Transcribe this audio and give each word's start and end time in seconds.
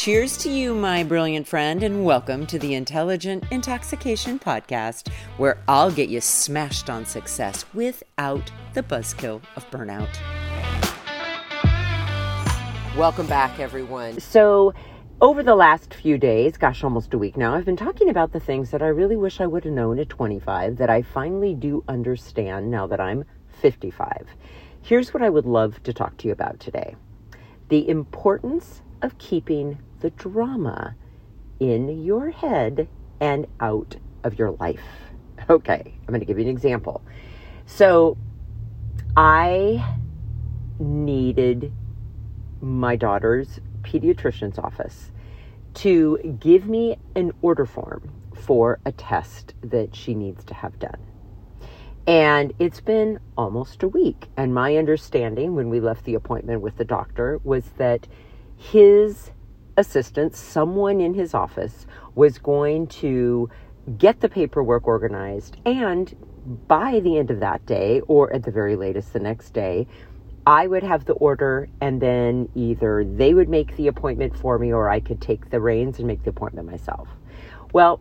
Cheers 0.00 0.38
to 0.38 0.50
you, 0.50 0.74
my 0.74 1.04
brilliant 1.04 1.46
friend, 1.46 1.82
and 1.82 2.06
welcome 2.06 2.46
to 2.46 2.58
the 2.58 2.72
Intelligent 2.72 3.44
Intoxication 3.50 4.38
Podcast, 4.38 5.12
where 5.36 5.62
I'll 5.68 5.90
get 5.90 6.08
you 6.08 6.22
smashed 6.22 6.88
on 6.88 7.04
success 7.04 7.66
without 7.74 8.50
the 8.72 8.82
buzzkill 8.82 9.42
of 9.56 9.70
burnout. 9.70 10.08
Welcome 12.96 13.26
back, 13.26 13.60
everyone. 13.60 14.18
So, 14.20 14.72
over 15.20 15.42
the 15.42 15.54
last 15.54 15.92
few 15.92 16.16
days, 16.16 16.56
gosh, 16.56 16.82
almost 16.82 17.12
a 17.12 17.18
week 17.18 17.36
now, 17.36 17.54
I've 17.54 17.66
been 17.66 17.76
talking 17.76 18.08
about 18.08 18.32
the 18.32 18.40
things 18.40 18.70
that 18.70 18.80
I 18.80 18.86
really 18.86 19.16
wish 19.16 19.38
I 19.38 19.46
would 19.46 19.64
have 19.64 19.74
known 19.74 19.98
at 19.98 20.08
25 20.08 20.78
that 20.78 20.88
I 20.88 21.02
finally 21.02 21.54
do 21.54 21.84
understand 21.88 22.70
now 22.70 22.86
that 22.86 23.00
I'm 23.02 23.26
55. 23.60 24.28
Here's 24.80 25.12
what 25.12 25.22
I 25.22 25.28
would 25.28 25.44
love 25.44 25.82
to 25.82 25.92
talk 25.92 26.16
to 26.16 26.26
you 26.26 26.32
about 26.32 26.58
today 26.58 26.96
the 27.68 27.86
importance 27.86 28.80
of 29.02 29.18
keeping 29.18 29.78
the 30.00 30.10
drama 30.10 30.94
in 31.58 32.02
your 32.02 32.30
head 32.30 32.88
and 33.20 33.46
out 33.60 33.96
of 34.24 34.38
your 34.38 34.52
life. 34.52 34.82
Okay, 35.48 35.82
I'm 35.86 36.06
going 36.06 36.20
to 36.20 36.26
give 36.26 36.38
you 36.38 36.44
an 36.44 36.50
example. 36.50 37.02
So, 37.66 38.16
I 39.16 39.84
needed 40.78 41.72
my 42.60 42.96
daughter's 42.96 43.60
pediatrician's 43.82 44.58
office 44.58 45.10
to 45.74 46.36
give 46.40 46.66
me 46.66 46.98
an 47.14 47.32
order 47.42 47.66
form 47.66 48.10
for 48.34 48.80
a 48.84 48.92
test 48.92 49.54
that 49.62 49.94
she 49.94 50.14
needs 50.14 50.44
to 50.44 50.54
have 50.54 50.78
done. 50.78 50.98
And 52.06 52.52
it's 52.58 52.80
been 52.80 53.20
almost 53.36 53.82
a 53.82 53.88
week. 53.88 54.26
And 54.36 54.54
my 54.54 54.76
understanding 54.76 55.54
when 55.54 55.68
we 55.70 55.80
left 55.80 56.04
the 56.04 56.14
appointment 56.14 56.60
with 56.60 56.76
the 56.76 56.84
doctor 56.84 57.40
was 57.44 57.64
that 57.76 58.08
his 58.60 59.30
assistant, 59.78 60.36
someone 60.36 61.00
in 61.00 61.14
his 61.14 61.32
office, 61.32 61.86
was 62.14 62.36
going 62.36 62.86
to 62.86 63.48
get 63.96 64.20
the 64.20 64.28
paperwork 64.28 64.86
organized 64.86 65.56
and 65.64 66.14
by 66.68 67.00
the 67.00 67.16
end 67.16 67.30
of 67.30 67.40
that 67.40 67.64
day, 67.64 68.00
or 68.06 68.32
at 68.32 68.42
the 68.42 68.50
very 68.50 68.76
latest 68.76 69.14
the 69.14 69.18
next 69.18 69.50
day, 69.50 69.86
I 70.46 70.66
would 70.66 70.82
have 70.82 71.06
the 71.06 71.14
order, 71.14 71.68
and 71.80 72.00
then 72.00 72.48
either 72.54 73.04
they 73.04 73.34
would 73.34 73.48
make 73.48 73.76
the 73.76 73.88
appointment 73.88 74.36
for 74.36 74.58
me 74.58 74.72
or 74.72 74.88
I 74.88 75.00
could 75.00 75.20
take 75.20 75.50
the 75.50 75.60
reins 75.60 75.98
and 75.98 76.06
make 76.06 76.22
the 76.24 76.30
appointment 76.30 76.70
myself. 76.70 77.08
Well, 77.72 78.00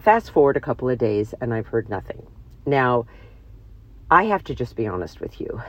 fast 0.00 0.30
forward 0.30 0.56
a 0.56 0.60
couple 0.60 0.88
of 0.88 0.98
days, 0.98 1.34
and 1.40 1.52
I've 1.52 1.66
heard 1.66 1.88
nothing. 1.88 2.26
Now, 2.64 3.06
I 4.10 4.24
have 4.24 4.44
to 4.44 4.54
just 4.54 4.76
be 4.76 4.86
honest 4.86 5.20
with 5.20 5.40
you. 5.40 5.60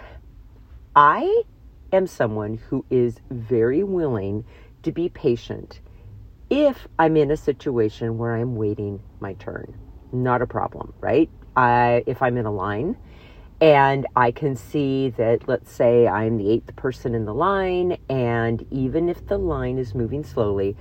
I 0.96 1.44
am 1.92 2.08
someone 2.08 2.58
who 2.70 2.86
is 2.90 3.20
very 3.30 3.84
willing 3.84 4.46
to 4.84 4.92
be 4.92 5.10
patient 5.10 5.80
if 6.50 6.88
I'm 7.00 7.16
in 7.16 7.32
a 7.32 7.38
situation 7.38 8.18
where 8.18 8.36
I'm 8.36 8.56
waiting 8.56 9.02
my 9.20 9.34
turn. 9.34 9.74
Not 10.12 10.42
a 10.42 10.48
problem, 10.48 10.94
right? 11.00 11.30
I, 11.56 12.04
if 12.06 12.22
I'm 12.22 12.38
in 12.38 12.46
a 12.46 12.52
line 12.52 12.98
and 13.62 14.08
I 14.16 14.32
can 14.32 14.56
see 14.56 15.10
that, 15.12 15.48
let's 15.48 15.72
say 15.72 16.08
I'm 16.08 16.38
the 16.38 16.50
eighth 16.50 16.76
person 16.76 17.14
in 17.14 17.26
the 17.26 17.34
line, 17.34 17.98
and 18.10 18.66
even 18.72 19.08
if 19.08 19.28
the 19.28 19.38
line 19.38 19.78
is 19.78 19.94
moving 19.94 20.24
slowly, 20.24 20.76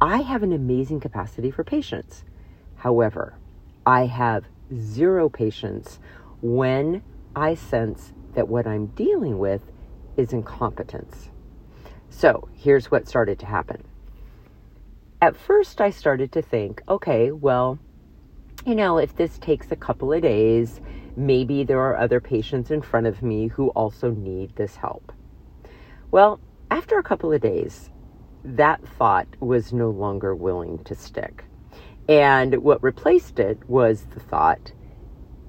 I 0.00 0.18
have 0.18 0.42
an 0.42 0.52
amazing 0.52 1.00
capacity 1.00 1.50
for 1.50 1.64
patience. 1.64 2.24
However, 2.76 3.34
I 3.84 4.06
have 4.06 4.44
zero 4.78 5.28
patience 5.28 5.98
when 6.40 7.02
I 7.34 7.54
sense 7.54 8.12
that 8.34 8.48
what 8.48 8.66
I'm 8.66 8.86
dealing 8.86 9.38
with 9.38 9.62
is 10.18 10.34
incompetence. 10.34 11.30
So 12.10 12.48
here's 12.52 12.90
what 12.90 13.08
started 13.08 13.38
to 13.38 13.46
happen. 13.46 13.84
At 15.22 15.36
first, 15.36 15.80
I 15.80 15.90
started 15.90 16.32
to 16.32 16.42
think, 16.42 16.82
okay, 16.88 17.30
well, 17.30 17.78
you 18.66 18.74
know, 18.74 18.98
if 18.98 19.16
this 19.16 19.38
takes 19.38 19.72
a 19.72 19.76
couple 19.76 20.12
of 20.12 20.20
days, 20.20 20.80
maybe 21.16 21.64
there 21.64 21.80
are 21.80 21.96
other 21.96 22.20
patients 22.20 22.70
in 22.70 22.82
front 22.82 23.06
of 23.06 23.22
me 23.22 23.46
who 23.46 23.68
also 23.70 24.10
need 24.10 24.54
this 24.56 24.76
help. 24.76 25.12
Well, 26.10 26.40
after 26.70 26.98
a 26.98 27.02
couple 27.02 27.32
of 27.32 27.40
days, 27.40 27.90
that 28.44 28.86
thought 28.98 29.28
was 29.40 29.72
no 29.72 29.90
longer 29.90 30.34
willing 30.34 30.84
to 30.84 30.94
stick. 30.94 31.44
And 32.08 32.62
what 32.62 32.82
replaced 32.82 33.38
it 33.38 33.68
was 33.68 34.06
the 34.14 34.20
thought 34.20 34.72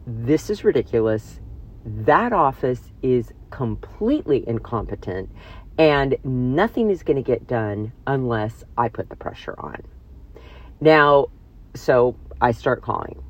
this 0.06 0.50
is 0.50 0.63
ridiculous. 0.63 1.40
That 1.85 2.34
office 2.34 2.91
is 3.02 3.31
completely 3.50 4.48
incompetent, 4.48 5.30
and 5.78 6.18
nothing 6.24 6.90
is 6.90 7.04
going 7.04 7.18
to 7.18 7.24
get 7.24 7.48
done 7.48 7.92
unless 8.06 8.64
I 8.78 8.90
put 8.90 9.10
the 9.10 9.16
pressure 9.16 9.56
on. 9.58 9.84
Now, 10.82 11.28
so 11.76 12.16
I 12.42 12.52
start 12.52 12.82
calling. 12.82 13.22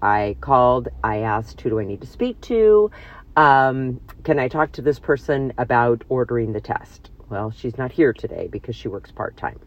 I 0.00 0.36
called, 0.40 0.88
I 1.02 1.18
asked, 1.18 1.60
who 1.60 1.70
do 1.70 1.80
I 1.80 1.84
need 1.84 2.00
to 2.00 2.06
speak 2.06 2.40
to? 2.42 2.90
Um, 3.36 4.00
can 4.24 4.38
I 4.38 4.48
talk 4.48 4.72
to 4.72 4.82
this 4.82 4.98
person 4.98 5.52
about 5.58 6.02
ordering 6.08 6.52
the 6.52 6.60
test? 6.60 7.10
Well, 7.28 7.50
she's 7.50 7.76
not 7.76 7.92
here 7.92 8.12
today 8.12 8.48
because 8.50 8.74
she 8.74 8.88
works 8.88 9.10
part 9.10 9.36
time. 9.36 9.60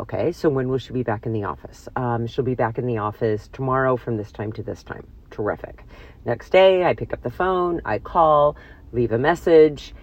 Okay, 0.00 0.32
so 0.32 0.48
when 0.48 0.68
will 0.68 0.78
she 0.78 0.94
be 0.94 1.02
back 1.02 1.26
in 1.26 1.32
the 1.32 1.44
office? 1.44 1.88
Um, 1.94 2.26
she'll 2.26 2.44
be 2.44 2.54
back 2.54 2.78
in 2.78 2.86
the 2.86 2.98
office 2.98 3.48
tomorrow 3.52 3.96
from 3.96 4.16
this 4.16 4.32
time 4.32 4.50
to 4.54 4.62
this 4.62 4.82
time. 4.82 5.06
Terrific. 5.30 5.84
Next 6.24 6.50
day, 6.50 6.84
I 6.84 6.94
pick 6.94 7.12
up 7.12 7.22
the 7.22 7.30
phone, 7.30 7.82
I 7.84 7.98
call, 7.98 8.56
leave 8.92 9.12
a 9.12 9.18
message. 9.18 9.94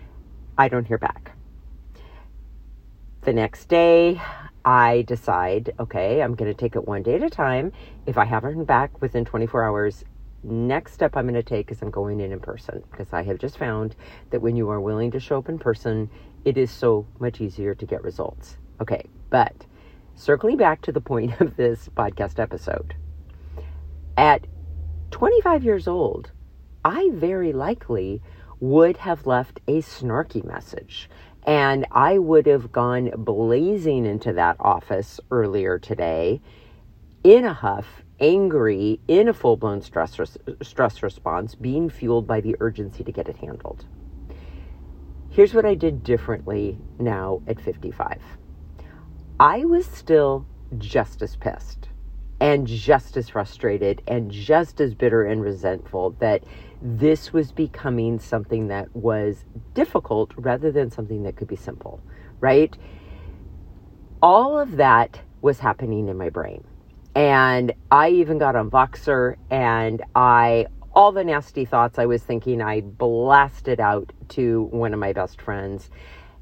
I 0.58 0.68
don't 0.68 0.86
hear 0.86 0.98
back. 0.98 1.32
The 3.22 3.34
next 3.34 3.68
day, 3.68 4.22
I 4.64 5.04
decide, 5.08 5.74
okay, 5.80 6.22
I'm 6.22 6.36
going 6.36 6.52
to 6.52 6.58
take 6.58 6.76
it 6.76 6.88
one 6.88 7.04
day 7.04 7.16
at 7.16 7.24
a 7.24 7.30
time. 7.30 7.72
If 8.06 8.18
I 8.18 8.26
haven't 8.26 8.56
been 8.56 8.66
back 8.66 9.02
within 9.02 9.26
24 9.26 9.64
hours, 9.64 10.06
next 10.44 10.94
step 10.94 11.16
I'm 11.16 11.26
going 11.26 11.36
to 11.36 11.44
take 11.44 11.72
is 11.72 11.82
I'm 11.82 11.92
going 11.92 12.20
in 12.20 12.32
in 12.32 12.40
person 12.40 12.84
because 12.92 13.12
I 13.12 13.24
have 13.24 13.38
just 13.38 13.58
found 13.58 13.96
that 14.30 14.42
when 14.42 14.56
you 14.56 14.70
are 14.70 14.80
willing 14.80 15.12
to 15.12 15.20
show 15.20 15.38
up 15.38 15.50
in 15.50 15.60
person, 15.60 16.10
it 16.46 16.58
is 16.58 16.72
so 16.72 17.06
much 17.20 17.42
easier 17.42 17.76
to 17.76 17.86
get 17.86 18.04
results. 18.04 18.58
Okay, 18.82 19.06
but 19.30 19.66
circling 20.16 20.58
back 20.58 20.82
to 20.84 20.92
the 20.92 21.02
point 21.02 21.40
of 21.42 21.56
this 21.58 21.90
podcast 21.96 22.40
episode, 22.40 22.96
at 24.16 24.48
25 25.12 25.64
years 25.64 25.88
old, 25.88 26.32
I 26.84 27.10
very 27.14 27.54
likely 27.54 28.22
would 28.60 28.98
have 28.98 29.26
left 29.26 29.60
a 29.68 29.82
snarky 29.82 30.44
message 30.44 31.10
and 31.48 31.86
I 31.92 32.18
would 32.18 32.46
have 32.46 32.74
gone 32.74 33.12
blazing 33.16 34.06
into 34.06 34.34
that 34.34 34.58
office 34.60 35.20
earlier 35.32 35.80
today 35.80 36.42
in 37.24 37.46
a 37.46 37.54
huff, 37.54 38.04
angry, 38.20 39.00
in 39.08 39.28
a 39.28 39.34
full 39.34 39.58
blown 39.58 39.82
stress, 39.82 40.20
res- 40.20 40.38
stress 40.62 41.02
response, 41.02 41.56
being 41.56 41.90
fueled 41.90 42.28
by 42.28 42.42
the 42.42 42.56
urgency 42.60 43.04
to 43.04 43.12
get 43.12 43.30
it 43.30 43.38
handled. 43.38 43.86
Here's 45.30 45.54
what 45.54 45.66
I 45.66 45.76
did 45.76 46.04
differently 46.04 46.80
now 47.00 47.42
at 47.48 47.62
55 47.62 48.20
I 49.40 49.66
was 49.66 49.86
still 49.86 50.46
just 50.78 51.22
as 51.22 51.36
pissed 51.36 51.90
and 52.40 52.68
just 52.68 53.18
as 53.18 53.30
frustrated 53.30 54.02
and 54.08 54.32
just 54.32 54.82
as 54.82 54.94
bitter 54.94 55.24
and 55.24 55.42
resentful 55.42 56.12
that 56.20 56.44
this 56.82 57.34
was 57.34 57.52
becoming 57.52 58.20
something 58.20 58.68
that 58.68 58.96
was 58.96 59.46
difficult 59.74 60.34
rather 60.38 60.72
than 60.72 60.92
something 60.92 61.24
that 61.24 61.36
could 61.36 61.48
be 61.48 61.56
simple, 61.56 62.02
right? 62.40 62.76
All 64.22 64.60
of 64.60 64.78
that 64.78 65.22
was 65.42 65.60
happening 65.60 66.08
in 66.08 66.18
my 66.18 66.30
brain. 66.30 66.64
And 67.16 67.74
I 67.90 68.10
even 68.10 68.38
got 68.38 68.56
on 68.56 68.70
Voxer 68.70 69.38
and 69.50 70.04
I, 70.14 70.68
all 70.94 71.12
the 71.12 71.24
nasty 71.24 71.66
thoughts 71.66 71.98
I 71.98 72.06
was 72.06 72.22
thinking, 72.24 72.62
I 72.62 72.82
blasted 72.82 73.80
out 73.80 74.12
to 74.30 74.64
one 74.72 74.94
of 74.94 75.00
my 75.00 75.14
best 75.14 75.42
friends. 75.42 75.90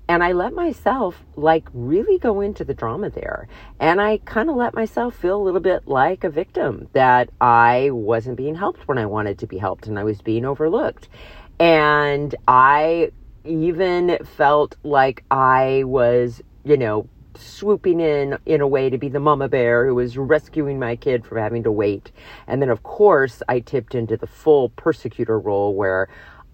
And 0.07 0.24
I 0.24 0.34
let 0.34 0.54
myself 0.54 1.24
like 1.36 1.68
really 1.74 2.19
go 2.19 2.42
into 2.42 2.63
the 2.63 2.74
drama 2.74 3.10
there. 3.10 3.48
And 3.80 4.00
I 4.00 4.18
kind 4.19 4.50
of 4.50 4.56
let 4.56 4.75
myself 4.75 5.16
feel 5.16 5.42
a 5.42 5.44
little 5.44 5.60
bit 5.60 5.88
like 5.88 6.24
a 6.24 6.30
victim 6.30 6.90
that 6.94 7.30
I 7.42 7.90
wasn't 7.92 8.38
being 8.38 8.56
helped 8.56 8.88
when 8.88 8.98
I 8.98 9.07
wanted 9.07 9.40
to 9.40 9.48
be 9.48 9.57
helped 9.57 9.88
and 9.88 9.98
I 9.98 10.04
was 10.04 10.22
being 10.22 10.46
overlooked. 10.46 11.10
And 11.60 12.36
I 12.48 13.12
even 13.44 14.18
felt 14.38 14.75
like 14.84 15.24
I 15.31 15.84
was, 15.86 16.42
you 16.63 16.78
know, 16.78 17.07
swooping 17.38 18.00
in 18.00 18.38
in 18.46 18.62
a 18.62 18.68
way 18.68 18.90
to 18.90 18.98
be 18.98 19.10
the 19.10 19.19
mama 19.19 19.50
bear 19.50 19.86
who 19.86 19.96
was 19.96 20.18
rescuing 20.18 20.80
my 20.80 20.96
kid 20.96 21.25
from 21.25 21.38
having 21.38 21.63
to 21.63 21.72
wait. 21.72 22.12
And 22.48 22.62
then, 22.62 22.69
of 22.69 22.84
course, 22.84 23.42
I 23.48 23.60
tipped 23.60 23.96
into 23.96 24.18
the 24.18 24.28
full 24.28 24.69
persecutor 24.69 25.40
role 25.40 25.75
where 25.75 26.07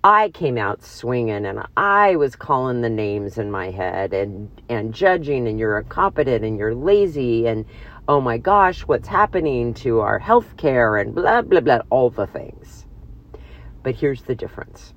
I 0.04 0.30
came 0.30 0.58
out 0.58 0.84
swinging 0.84 1.46
and 1.46 1.64
I 1.78 2.16
was 2.16 2.36
calling 2.36 2.82
the 2.82 2.90
names 2.90 3.38
in 3.38 3.52
my 3.52 3.70
head 3.70 4.14
and, 4.14 4.50
and 4.68 4.94
judging 4.94 5.48
and 5.48 5.60
you're 5.60 5.78
incompetent 5.78 6.44
and 6.44 6.58
you're 6.58 6.74
lazy 6.74 7.48
and 7.48 7.66
oh 8.08 8.20
my 8.20 8.38
gosh, 8.38 8.82
what's 8.82 9.08
happening 9.08 9.74
to 9.76 10.00
our 10.00 10.18
health 10.18 10.58
care 10.58 10.98
and 10.98 11.14
blah, 11.14 11.44
blah, 11.44 11.60
blah, 11.60 11.82
all 11.92 12.10
the 12.10 12.26
things. 12.26 12.88
But 13.84 13.96
here's 13.96 14.24
the 14.24 14.36
difference 14.36 14.94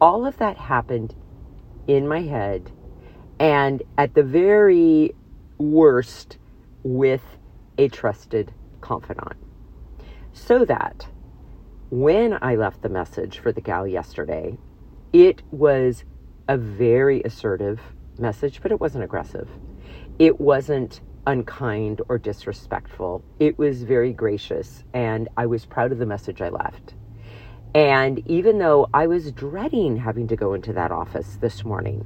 all 0.00 0.26
of 0.26 0.36
that 0.38 0.58
happened 0.58 1.14
in 1.86 2.06
my 2.06 2.20
head 2.20 2.70
and 3.40 3.82
at 3.96 4.14
the 4.14 4.22
very 4.22 5.14
worst, 5.58 6.38
with 6.82 7.38
a 7.78 7.88
trusted 7.88 8.52
confidant. 8.80 9.36
So 10.32 10.64
that 10.66 11.06
when 11.94 12.36
I 12.42 12.56
left 12.56 12.82
the 12.82 12.88
message 12.88 13.38
for 13.38 13.52
the 13.52 13.60
gal 13.60 13.86
yesterday, 13.86 14.58
it 15.12 15.44
was 15.52 16.02
a 16.48 16.56
very 16.56 17.22
assertive 17.22 17.80
message, 18.18 18.60
but 18.60 18.72
it 18.72 18.80
wasn't 18.80 19.04
aggressive. 19.04 19.48
It 20.18 20.40
wasn't 20.40 21.02
unkind 21.24 22.02
or 22.08 22.18
disrespectful. 22.18 23.22
It 23.38 23.60
was 23.60 23.84
very 23.84 24.12
gracious, 24.12 24.82
and 24.92 25.28
I 25.36 25.46
was 25.46 25.66
proud 25.66 25.92
of 25.92 25.98
the 25.98 26.04
message 26.04 26.42
I 26.42 26.48
left. 26.48 26.94
And 27.76 28.28
even 28.28 28.58
though 28.58 28.88
I 28.92 29.06
was 29.06 29.30
dreading 29.30 29.96
having 29.98 30.26
to 30.28 30.36
go 30.36 30.54
into 30.54 30.72
that 30.72 30.90
office 30.90 31.38
this 31.40 31.64
morning, 31.64 32.04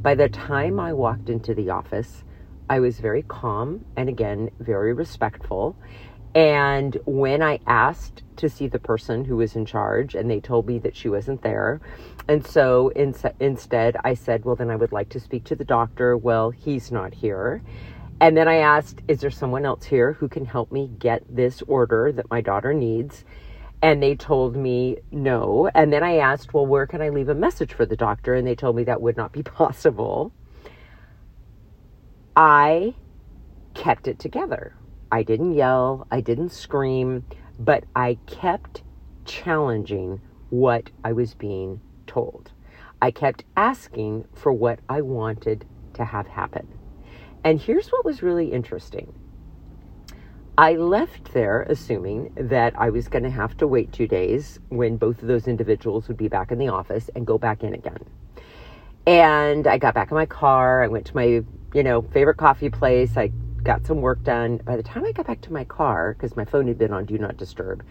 by 0.00 0.14
the 0.14 0.30
time 0.30 0.80
I 0.80 0.94
walked 0.94 1.28
into 1.28 1.52
the 1.52 1.68
office, 1.68 2.24
I 2.70 2.80
was 2.80 2.98
very 2.98 3.24
calm 3.24 3.84
and 3.94 4.08
again, 4.08 4.50
very 4.58 4.94
respectful. 4.94 5.76
And 6.34 6.96
when 7.04 7.42
I 7.42 7.60
asked 7.66 8.22
to 8.36 8.48
see 8.48 8.66
the 8.66 8.78
person 8.78 9.24
who 9.24 9.36
was 9.36 9.54
in 9.54 9.66
charge, 9.66 10.14
and 10.14 10.30
they 10.30 10.40
told 10.40 10.66
me 10.66 10.78
that 10.78 10.96
she 10.96 11.08
wasn't 11.08 11.42
there, 11.42 11.80
and 12.26 12.46
so 12.46 12.88
in, 12.90 13.14
instead 13.40 13.96
I 14.02 14.14
said, 14.14 14.44
Well, 14.44 14.56
then 14.56 14.70
I 14.70 14.76
would 14.76 14.92
like 14.92 15.10
to 15.10 15.20
speak 15.20 15.44
to 15.44 15.56
the 15.56 15.64
doctor. 15.64 16.16
Well, 16.16 16.50
he's 16.50 16.90
not 16.90 17.12
here. 17.12 17.62
And 18.20 18.36
then 18.36 18.48
I 18.48 18.56
asked, 18.56 19.02
Is 19.08 19.20
there 19.20 19.30
someone 19.30 19.66
else 19.66 19.84
here 19.84 20.14
who 20.14 20.28
can 20.28 20.46
help 20.46 20.72
me 20.72 20.90
get 20.98 21.22
this 21.28 21.60
order 21.62 22.12
that 22.12 22.30
my 22.30 22.40
daughter 22.40 22.72
needs? 22.72 23.24
And 23.82 24.00
they 24.02 24.14
told 24.14 24.56
me 24.56 24.98
no. 25.10 25.68
And 25.74 25.92
then 25.92 26.04
I 26.04 26.18
asked, 26.18 26.54
Well, 26.54 26.64
where 26.64 26.86
can 26.86 27.02
I 27.02 27.10
leave 27.10 27.28
a 27.28 27.34
message 27.34 27.74
for 27.74 27.84
the 27.84 27.96
doctor? 27.96 28.34
And 28.34 28.46
they 28.46 28.54
told 28.54 28.76
me 28.76 28.84
that 28.84 29.02
would 29.02 29.16
not 29.16 29.32
be 29.32 29.42
possible. 29.42 30.32
I 32.34 32.94
kept 33.74 34.08
it 34.08 34.18
together. 34.18 34.74
I 35.12 35.22
didn't 35.22 35.52
yell, 35.52 36.06
I 36.10 36.22
didn't 36.22 36.52
scream, 36.52 37.24
but 37.58 37.84
I 37.94 38.16
kept 38.26 38.82
challenging 39.26 40.20
what 40.48 40.90
I 41.04 41.12
was 41.12 41.34
being 41.34 41.80
told. 42.06 42.50
I 43.02 43.10
kept 43.10 43.44
asking 43.56 44.24
for 44.32 44.52
what 44.52 44.78
I 44.88 45.02
wanted 45.02 45.66
to 45.94 46.04
have 46.04 46.26
happen. 46.26 46.66
And 47.44 47.60
here's 47.60 47.88
what 47.88 48.04
was 48.06 48.22
really 48.22 48.52
interesting. 48.52 49.12
I 50.56 50.74
left 50.74 51.32
there 51.32 51.62
assuming 51.62 52.32
that 52.36 52.78
I 52.78 52.90
was 52.90 53.08
going 53.08 53.24
to 53.24 53.30
have 53.30 53.56
to 53.58 53.66
wait 53.66 53.92
two 53.92 54.06
days 54.06 54.60
when 54.68 54.96
both 54.96 55.20
of 55.20 55.28
those 55.28 55.46
individuals 55.46 56.08
would 56.08 56.16
be 56.16 56.28
back 56.28 56.52
in 56.52 56.58
the 56.58 56.68
office 56.68 57.10
and 57.14 57.26
go 57.26 57.36
back 57.36 57.62
in 57.62 57.74
again. 57.74 58.04
And 59.06 59.66
I 59.66 59.78
got 59.78 59.94
back 59.94 60.10
in 60.10 60.14
my 60.14 60.26
car. 60.26 60.82
I 60.82 60.88
went 60.88 61.06
to 61.06 61.16
my, 61.16 61.42
you 61.74 61.82
know, 61.82 62.02
favorite 62.02 62.36
coffee 62.36 62.70
place. 62.70 63.16
I 63.16 63.32
got 63.64 63.86
some 63.86 64.00
work 64.00 64.22
done. 64.24 64.58
By 64.58 64.76
the 64.76 64.82
time 64.82 65.04
I 65.04 65.12
got 65.12 65.26
back 65.26 65.40
to 65.42 65.52
my 65.52 65.64
car, 65.64 66.14
because 66.14 66.36
my 66.36 66.44
phone 66.44 66.66
had 66.68 66.78
been 66.78 66.92
on 66.92 67.04
Do 67.04 67.18
Not 67.18 67.36
Disturb, 67.36 67.84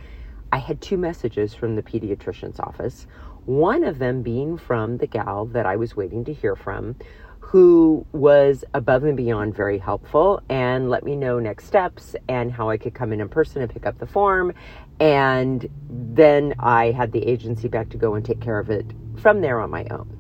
I 0.51 0.57
had 0.57 0.81
two 0.81 0.97
messages 0.97 1.53
from 1.53 1.75
the 1.75 1.81
pediatrician's 1.83 2.59
office. 2.59 3.07
One 3.45 3.83
of 3.83 3.99
them 3.99 4.21
being 4.21 4.57
from 4.57 4.97
the 4.97 5.07
gal 5.07 5.45
that 5.47 5.65
I 5.65 5.77
was 5.77 5.95
waiting 5.95 6.25
to 6.25 6.33
hear 6.33 6.55
from, 6.55 6.95
who 7.39 8.05
was 8.11 8.63
above 8.73 9.03
and 9.03 9.17
beyond 9.17 9.55
very 9.55 9.77
helpful 9.77 10.41
and 10.49 10.89
let 10.89 11.03
me 11.03 11.15
know 11.15 11.39
next 11.39 11.65
steps 11.65 12.15
and 12.29 12.51
how 12.51 12.69
I 12.69 12.77
could 12.77 12.93
come 12.93 13.11
in 13.11 13.19
in 13.19 13.27
person 13.27 13.61
and 13.61 13.69
pick 13.69 13.85
up 13.85 13.97
the 13.97 14.05
form. 14.05 14.53
And 14.99 15.67
then 15.89 16.53
I 16.59 16.91
had 16.91 17.11
the 17.11 17.25
agency 17.25 17.67
back 17.67 17.89
to 17.89 17.97
go 17.97 18.13
and 18.15 18.23
take 18.23 18.39
care 18.39 18.59
of 18.59 18.69
it 18.69 18.85
from 19.17 19.41
there 19.41 19.59
on 19.59 19.69
my 19.69 19.85
own. 19.89 20.17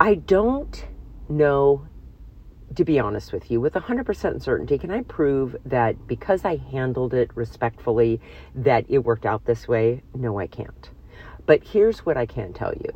I 0.00 0.16
don't 0.16 0.84
know, 1.28 1.86
to 2.74 2.84
be 2.84 2.98
honest 2.98 3.32
with 3.32 3.50
you, 3.50 3.60
with 3.60 3.74
100% 3.74 4.42
certainty, 4.42 4.78
can 4.78 4.90
I 4.90 5.02
prove 5.02 5.56
that 5.64 6.06
because 6.06 6.44
I 6.44 6.56
handled 6.56 7.14
it 7.14 7.30
respectfully, 7.34 8.20
that 8.54 8.86
it 8.88 8.98
worked 8.98 9.26
out 9.26 9.44
this 9.44 9.68
way? 9.68 10.02
No, 10.14 10.38
I 10.38 10.46
can't. 10.46 10.90
But 11.46 11.64
here's 11.64 12.06
what 12.06 12.16
I 12.16 12.26
can 12.26 12.52
tell 12.52 12.72
you 12.74 12.92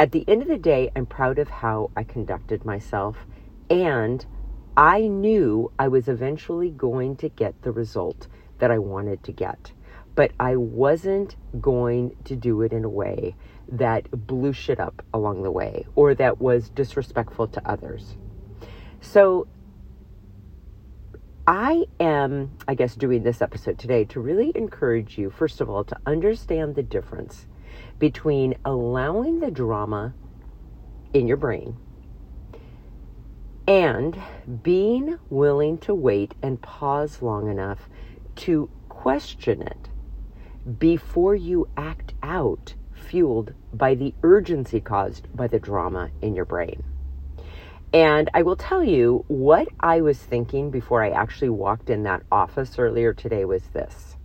at 0.00 0.12
the 0.12 0.24
end 0.28 0.42
of 0.42 0.48
the 0.48 0.58
day, 0.58 0.90
I'm 0.94 1.06
proud 1.06 1.38
of 1.38 1.48
how 1.48 1.90
I 1.96 2.04
conducted 2.04 2.64
myself, 2.64 3.26
and 3.68 4.24
I 4.76 5.08
knew 5.08 5.72
I 5.76 5.88
was 5.88 6.06
eventually 6.06 6.70
going 6.70 7.16
to 7.16 7.28
get 7.28 7.60
the 7.62 7.72
result 7.72 8.28
that 8.58 8.70
I 8.70 8.78
wanted 8.78 9.24
to 9.24 9.32
get. 9.32 9.72
But 10.14 10.30
I 10.38 10.54
wasn't 10.54 11.34
going 11.60 12.14
to 12.24 12.36
do 12.36 12.62
it 12.62 12.72
in 12.72 12.84
a 12.84 12.88
way 12.88 13.34
that 13.68 14.08
blew 14.26 14.52
shit 14.52 14.78
up 14.78 15.04
along 15.12 15.42
the 15.42 15.50
way 15.50 15.84
or 15.96 16.14
that 16.14 16.40
was 16.40 16.70
disrespectful 16.70 17.48
to 17.48 17.68
others. 17.68 18.16
So 19.00 19.46
I 21.46 21.86
am, 21.98 22.50
I 22.66 22.74
guess, 22.74 22.94
doing 22.94 23.22
this 23.22 23.40
episode 23.40 23.78
today 23.78 24.04
to 24.06 24.20
really 24.20 24.52
encourage 24.54 25.16
you, 25.16 25.30
first 25.30 25.60
of 25.60 25.70
all, 25.70 25.84
to 25.84 25.96
understand 26.04 26.74
the 26.74 26.82
difference 26.82 27.46
between 27.98 28.54
allowing 28.64 29.40
the 29.40 29.50
drama 29.50 30.14
in 31.14 31.26
your 31.26 31.36
brain 31.36 31.76
and 33.66 34.20
being 34.62 35.18
willing 35.30 35.78
to 35.78 35.94
wait 35.94 36.34
and 36.42 36.60
pause 36.60 37.22
long 37.22 37.50
enough 37.50 37.88
to 38.34 38.68
question 38.88 39.62
it 39.62 39.88
before 40.78 41.34
you 41.34 41.68
act 41.76 42.14
out, 42.22 42.74
fueled 42.92 43.54
by 43.72 43.94
the 43.94 44.12
urgency 44.22 44.80
caused 44.80 45.34
by 45.34 45.46
the 45.46 45.58
drama 45.58 46.10
in 46.20 46.34
your 46.34 46.44
brain. 46.44 46.82
And 47.92 48.28
I 48.34 48.42
will 48.42 48.56
tell 48.56 48.84
you 48.84 49.24
what 49.28 49.68
I 49.80 50.02
was 50.02 50.18
thinking 50.18 50.70
before 50.70 51.02
I 51.02 51.10
actually 51.10 51.48
walked 51.48 51.88
in 51.88 52.02
that 52.02 52.22
office 52.30 52.78
earlier 52.78 53.14
today 53.14 53.44
was 53.44 53.62
this. 53.72 54.16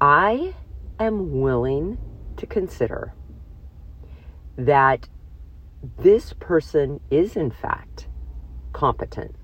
I 0.00 0.54
am 0.98 1.40
willing 1.40 1.98
to 2.38 2.46
consider 2.46 3.12
that 4.56 5.08
this 5.98 6.32
person 6.32 7.00
is, 7.10 7.36
in 7.36 7.50
fact, 7.50 8.08
competent. 8.72 9.34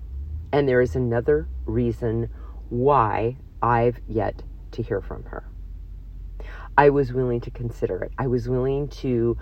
And 0.53 0.67
there 0.67 0.81
is 0.81 0.97
another 0.97 1.47
reason 1.67 2.31
why 2.71 3.37
I've 3.61 4.01
yet 4.09 4.43
to 4.73 4.83
hear 4.83 5.03
from 5.03 5.25
her. 5.25 5.45
I 6.77 6.91
was 6.91 7.13
willing 7.13 7.41
to 7.43 7.51
consider 7.51 8.03
it. 8.05 8.13
I 8.19 8.29
was 8.29 8.49
willing 8.49 8.89
to 8.89 9.37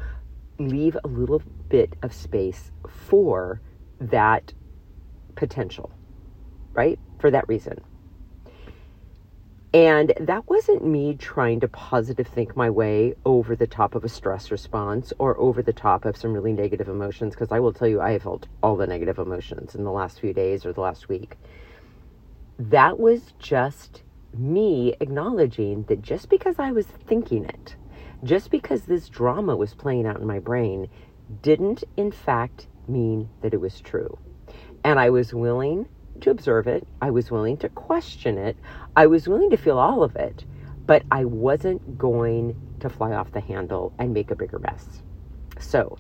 leave 0.59 0.97
a 1.05 1.09
little 1.09 1.43
bit 1.69 1.95
of 2.03 2.13
space 2.13 2.71
for 2.89 3.61
that 4.01 4.53
potential, 5.35 5.91
right? 6.73 6.99
For 7.19 7.31
that 7.31 7.49
reason. 7.49 7.81
And 9.75 10.15
that 10.21 10.49
wasn't 10.49 10.87
me 10.87 11.17
trying 11.17 11.61
to 11.61 11.69
positive 11.69 12.27
think 12.27 12.57
my 12.57 12.71
way 12.71 13.15
over 13.27 13.55
the 13.55 13.67
top 13.67 13.95
of 13.95 14.05
a 14.05 14.09
stress 14.09 14.51
response 14.51 15.13
or 15.19 15.39
over 15.39 15.61
the 15.63 15.73
top 15.73 16.07
of 16.07 16.17
some 16.17 16.33
really 16.33 16.55
negative 16.55 16.89
emotions, 16.89 17.35
because 17.35 17.53
I 17.53 17.61
will 17.61 17.75
tell 17.75 17.89
you, 17.89 18.01
I 18.01 18.13
have 18.13 18.23
felt 18.23 18.47
all 18.63 18.77
the 18.77 18.87
negative 18.87 19.19
emotions 19.19 19.75
in 19.75 19.85
the 19.85 19.93
last 19.93 20.19
few 20.21 20.33
days 20.33 20.65
or 20.65 20.73
the 20.73 20.81
last 20.81 21.11
week. 21.11 21.37
That 22.59 22.99
was 22.99 23.35
just 23.39 24.03
me 24.33 24.95
acknowledging 25.01 25.83
that 25.85 26.01
just 26.01 26.31
because 26.31 26.59
I 26.59 26.73
was 26.73 26.87
thinking 26.87 27.45
it, 27.45 27.77
just 28.27 28.51
because 28.51 28.83
this 28.83 29.09
drama 29.09 29.57
was 29.57 29.75
playing 29.75 30.07
out 30.07 30.21
in 30.21 30.27
my 30.27 30.41
brain, 30.41 30.89
didn't 31.43 31.85
in 31.97 32.11
fact 32.11 32.67
mean 32.89 33.29
that 33.41 33.55
it 33.55 33.61
was 33.61 33.81
true. 33.81 34.19
And 34.85 34.99
I 34.99 35.11
was 35.11 35.33
willing 35.33 35.89
to 36.23 36.31
observe 36.31 36.67
it. 36.67 36.87
I 37.01 37.11
was 37.11 37.31
willing 37.31 37.57
to 37.59 37.69
question 37.69 38.37
it. 38.37 38.57
I 38.97 39.07
was 39.07 39.29
willing 39.29 39.51
to 39.51 39.57
feel 39.57 39.79
all 39.79 40.03
of 40.03 40.17
it, 40.17 40.45
but 40.87 41.03
I 41.11 41.25
wasn't 41.25 41.99
going 41.99 42.57
to 42.81 42.89
fly 42.89 43.13
off 43.13 43.33
the 43.33 43.41
handle 43.41 43.93
and 43.99 44.13
make 44.13 44.31
a 44.31 44.37
bigger 44.37 44.59
mess. 44.59 45.03
So, 45.59 45.97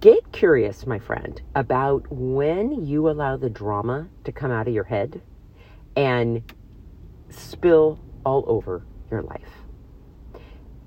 get 0.00 0.32
curious, 0.32 0.86
my 0.86 0.98
friend, 0.98 1.40
about 1.54 2.10
when 2.10 2.86
you 2.86 3.08
allow 3.08 3.36
the 3.36 3.50
drama 3.50 4.08
to 4.24 4.32
come 4.32 4.50
out 4.50 4.68
of 4.68 4.74
your 4.74 4.84
head 4.84 5.20
and 5.96 6.42
spill 7.28 7.98
all 8.24 8.44
over 8.46 8.84
your 9.10 9.22
life 9.22 9.65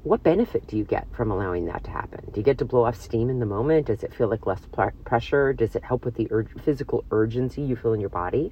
what 0.09 0.23
benefit 0.23 0.65
do 0.65 0.75
you 0.75 0.83
get 0.83 1.07
from 1.11 1.29
allowing 1.29 1.65
that 1.65 1.83
to 1.83 1.91
happen? 1.91 2.19
Do 2.33 2.39
you 2.39 2.43
get 2.43 2.57
to 2.57 2.65
blow 2.65 2.83
off 2.83 2.99
steam 2.99 3.29
in 3.29 3.37
the 3.37 3.45
moment? 3.45 3.85
Does 3.85 4.01
it 4.01 4.11
feel 4.11 4.27
like 4.27 4.47
less 4.47 4.61
pl- 4.71 4.89
pressure? 5.05 5.53
Does 5.53 5.75
it 5.75 5.83
help 5.83 6.03
with 6.03 6.15
the 6.15 6.27
ur- 6.31 6.47
physical 6.63 7.05
urgency 7.11 7.61
you 7.61 7.75
feel 7.75 7.93
in 7.93 7.99
your 7.99 8.09
body? 8.09 8.51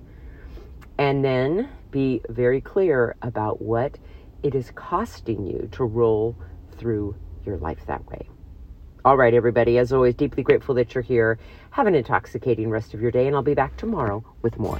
And 0.99 1.25
then 1.25 1.67
be 1.89 2.21
very 2.29 2.61
clear 2.61 3.15
about 3.23 3.59
what 3.59 3.97
it 4.43 4.53
is 4.53 4.69
costing 4.75 5.47
you 5.47 5.67
to 5.71 5.83
roll 5.83 6.35
through 6.77 7.15
your 7.43 7.57
life 7.57 7.87
that 7.87 8.05
way. 8.05 8.29
All 9.03 9.17
right, 9.17 9.33
everybody, 9.33 9.79
as 9.79 9.91
always, 9.91 10.13
deeply 10.13 10.43
grateful 10.43 10.75
that 10.75 10.93
you're 10.93 11.01
here. 11.01 11.39
Have 11.71 11.87
an 11.87 11.95
intoxicating 11.95 12.69
rest 12.69 12.93
of 12.93 13.01
your 13.01 13.09
day, 13.09 13.25
and 13.25 13.35
I'll 13.35 13.41
be 13.41 13.55
back 13.55 13.75
tomorrow 13.77 14.23
with 14.43 14.59
more. 14.59 14.79